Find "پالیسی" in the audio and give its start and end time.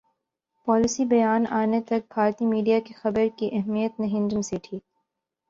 0.67-1.03